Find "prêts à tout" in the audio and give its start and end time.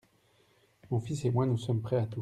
1.83-2.19